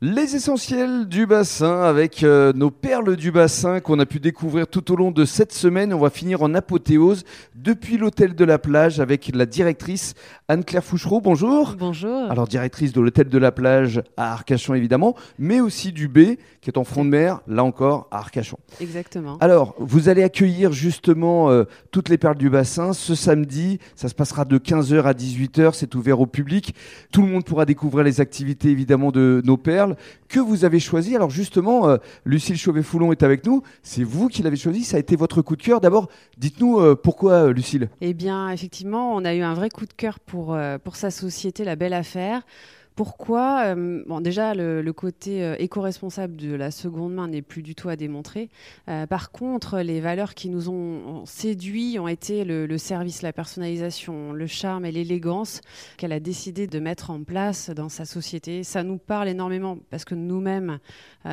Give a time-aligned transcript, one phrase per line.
[0.00, 4.92] Les essentiels du bassin avec euh, nos perles du bassin qu'on a pu découvrir tout
[4.92, 5.92] au long de cette semaine.
[5.92, 7.24] On va finir en apothéose
[7.56, 10.14] depuis l'hôtel de la plage avec la directrice
[10.46, 11.20] Anne-Claire Fouchereau.
[11.20, 11.74] Bonjour.
[11.76, 12.30] Bonjour.
[12.30, 16.70] Alors directrice de l'hôtel de la plage à Arcachon évidemment, mais aussi du B qui
[16.70, 18.58] est en front de mer, là encore à Arcachon.
[18.80, 19.36] Exactement.
[19.40, 23.80] Alors vous allez accueillir justement euh, toutes les perles du bassin ce samedi.
[23.96, 25.70] Ça se passera de 15h à 18h.
[25.72, 26.72] C'est ouvert au public.
[27.12, 29.87] Tout le monde pourra découvrir les activités évidemment de nos perles
[30.28, 31.14] que vous avez choisi.
[31.16, 33.62] Alors justement, euh, Lucille Chauvet-Foulon est avec nous.
[33.82, 34.84] C'est vous qui l'avez choisi.
[34.84, 35.80] Ça a été votre coup de cœur.
[35.80, 37.88] D'abord, dites-nous euh, pourquoi, euh, Lucille?
[38.00, 41.64] Eh bien, effectivement, on a eu un vrai coup de cœur pour, pour sa société,
[41.64, 42.42] La Belle Affaire.
[42.98, 47.62] Pourquoi Euh, Bon, déjà, le, le côté euh, éco-responsable de la seconde main n'est plus
[47.62, 48.48] du tout à démontrer.
[48.88, 53.22] Euh, par contre, les valeurs qui nous ont, ont séduit ont été le, le service,
[53.22, 55.60] la personnalisation, le charme et l'élégance
[55.96, 58.64] qu'elle a décidé de mettre en place dans sa société.
[58.64, 60.78] Ça nous parle énormément parce que nous-mêmes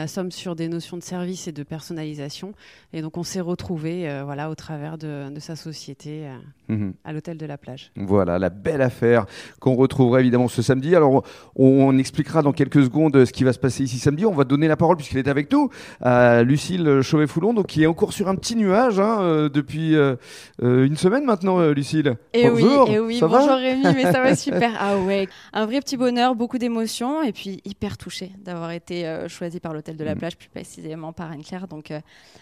[0.05, 2.51] sommes sur des notions de service et de personnalisation.
[2.93, 6.27] Et donc, on s'est retrouvés voilà, au travers de, de sa société
[6.68, 6.93] Mhm.
[7.03, 7.91] à l'hôtel de la plage.
[7.95, 9.27] Voilà, la belle affaire
[9.59, 10.95] qu'on retrouvera évidemment ce samedi.
[10.95, 11.23] Alors,
[11.55, 14.25] on, expliquera dans quelques secondes ce qui va se passer ici samedi.
[14.25, 15.70] On va donner la parole, puisqu'elle est avec nous,
[16.01, 20.15] à Lucille Chauvet-Foulon, donc qui est encore sur un petit nuage hein, euh, depuis euh,
[20.63, 22.15] euh, une semaine maintenant, euh, Lucille.
[22.34, 24.71] Et Bonjour, oui, et oui, ça va bonjour Rémi, mais ça va super.
[24.79, 29.27] Ah ouais, un vrai petit bonheur, beaucoup d'émotions et puis hyper touché d'avoir été euh,
[29.27, 30.19] choisi par l'hôtel de la Mm.
[30.19, 31.67] plage, plus précisément par Anne-Claire.
[31.67, 31.99] Donc euh,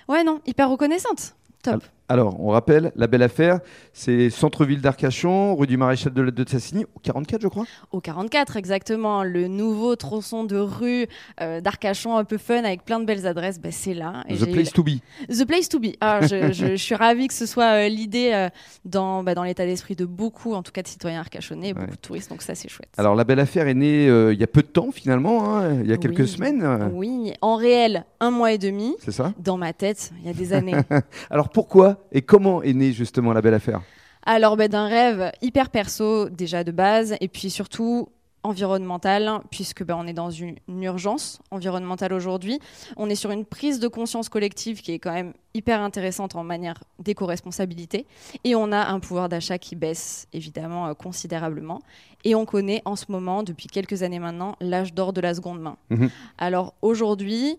[0.10, 1.36] ouais, non, hyper reconnaissante.
[1.64, 1.74] Top.
[1.76, 1.82] Alors,
[2.20, 3.60] on rappelle, la belle affaire,
[3.94, 7.66] c'est centre-ville d'Arcachon, rue du Maréchal de, de Tassigny, au 44, je crois.
[7.92, 11.08] Au 44, exactement, le nouveau tronçon de rue
[11.42, 14.24] euh, d'Arcachon un peu fun avec plein de belles adresses, bah, c'est là.
[14.30, 15.00] Et The place to be.
[15.30, 15.94] The place to be.
[16.02, 18.50] Ah, je, je- je suis ravie que ce soit euh, l'idée euh,
[18.86, 21.92] dans, bah, dans l'état d'esprit de beaucoup, en tout cas de citoyens arcachonnais, et beaucoup
[21.92, 22.90] de touristes, donc ça c'est chouette.
[22.98, 25.90] Alors, la belle affaire est née il y a peu de temps, finalement, hein, il
[25.90, 26.28] y a quelques Oui.
[26.28, 26.92] semaines.
[26.94, 28.96] Oui, en réel, un mois et demi.
[29.00, 30.76] C'est ça Dans ma tête, il y a des années.
[31.30, 33.82] Alors, pourquoi et comment est née justement la belle affaire?
[34.26, 38.08] Alors, ben, d'un rêve hyper perso, déjà de base, et puis surtout
[38.44, 42.60] environnemental, puisque ben, on est dans une, une urgence environnementale aujourd'hui.
[42.98, 46.44] On est sur une prise de conscience collective qui est quand même hyper intéressante en
[46.44, 48.06] manière d'éco-responsabilité.
[48.44, 51.82] Et on a un pouvoir d'achat qui baisse évidemment euh, considérablement.
[52.26, 55.62] Et on connaît en ce moment, depuis quelques années maintenant, l'âge d'or de la seconde
[55.62, 55.78] main.
[55.90, 56.10] Mhm.
[56.38, 57.58] Alors aujourd'hui,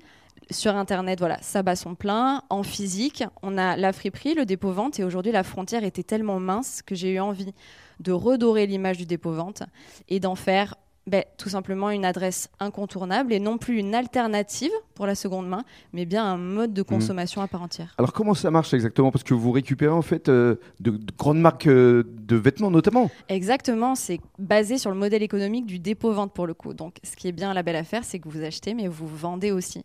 [0.50, 2.42] sur Internet, voilà, ça bat son plein.
[2.50, 4.98] En physique, on a la friperie, le dépôt-vente.
[4.98, 7.52] Et aujourd'hui, la frontière était tellement mince que j'ai eu envie
[8.00, 9.62] de redorer l'image du dépôt-vente
[10.08, 10.76] et d'en faire
[11.06, 15.64] ben, tout simplement une adresse incontournable et non plus une alternative pour la seconde main,
[15.92, 17.94] mais bien un mode de consommation à part entière.
[17.98, 19.10] Alors comment ça marche exactement?
[19.10, 23.10] Parce que vous récupérez en fait euh, de, de grandes marques euh, de vêtements notamment.
[23.28, 26.72] Exactement, c'est basé sur le modèle économique du dépôt-vente pour le coup.
[26.72, 29.50] Donc, ce qui est bien la belle affaire, c'est que vous achetez, mais vous vendez
[29.50, 29.82] aussi.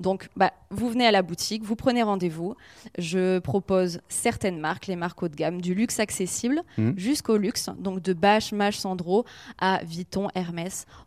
[0.00, 2.54] Donc, bah, vous venez à la boutique, vous prenez rendez-vous.
[2.98, 6.94] Je propose certaines marques, les marques haut de gamme, du luxe accessible Mhm.
[6.98, 9.24] jusqu'au luxe, donc de Bache, Mage, Sandro
[9.58, 10.55] à Vuitton, Hermès.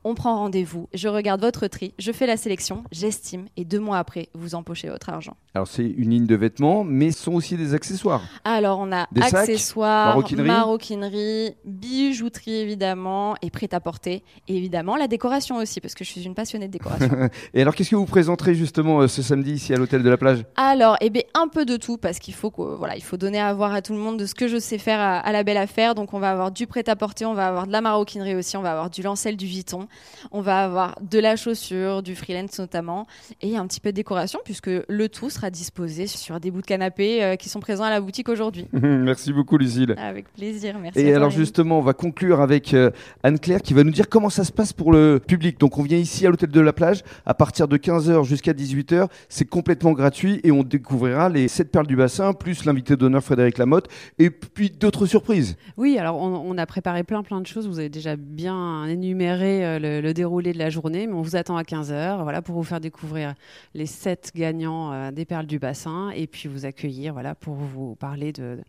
[0.03, 3.97] On prend rendez-vous, je regarde votre tri, je fais la sélection, j'estime, et deux mois
[3.97, 5.35] après, vous empochez votre argent.
[5.55, 8.21] Alors c'est une ligne de vêtements, mais ce sont aussi des accessoires.
[8.43, 10.47] Alors, on a Des sacs, accessoires, maroquinerie.
[10.47, 14.23] maroquinerie, bijouterie évidemment, et prêt-à-porter.
[14.47, 17.09] Et évidemment, la décoration aussi, parce que je suis une passionnée de décoration.
[17.53, 20.17] Et alors qu'est-ce que vous présenterez justement euh, ce samedi ici à l'hôtel de la
[20.17, 20.43] plage?
[20.55, 23.39] Alors, eh bien, un peu de tout, parce qu'il faut, que, voilà, il faut donner
[23.39, 25.43] à voir à tout le monde de ce que je sais faire à, à la
[25.43, 25.95] belle affaire.
[25.95, 28.71] Donc, on va avoir du prêt-à-porter, on va avoir de la maroquinerie aussi, on va
[28.71, 29.87] avoir du lancel, du Vuitton,
[30.31, 33.07] on va avoir de la chaussure, du freelance notamment,
[33.41, 36.65] et un petit peu de décoration, puisque le tout sera disposé sur des bouts de
[36.65, 38.67] canapé euh, qui sont présents à la boutique aujourd'hui.
[38.73, 39.95] Merci beaucoup Lucille.
[39.97, 40.99] Avec plaisir, merci.
[40.99, 42.91] Et alors justement, on va conclure avec euh,
[43.23, 45.59] Anne-Claire qui va nous dire comment ça se passe pour le public.
[45.59, 49.07] Donc on vient ici à l'hôtel de la plage à partir de 15h jusqu'à 18h.
[49.29, 53.57] C'est complètement gratuit et on découvrira les 7 perles du bassin, plus l'invité d'honneur Frédéric
[53.57, 55.55] Lamotte et puis d'autres surprises.
[55.77, 57.67] Oui, alors on, on a préparé plein plein de choses.
[57.67, 61.35] Vous avez déjà bien énuméré euh, le, le déroulé de la journée, mais on vous
[61.35, 63.35] attend à 15h voilà, pour vous faire découvrir
[63.73, 67.95] les sept gagnants euh, des perles du bassin et puis vous accueillir voilà, pour vous
[67.95, 68.59] parler de,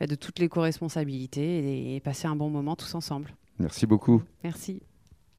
[0.00, 3.30] de, de toutes les co-responsabilités et, et passer un bon moment tous ensemble.
[3.58, 4.22] Merci beaucoup.
[4.42, 4.82] Merci.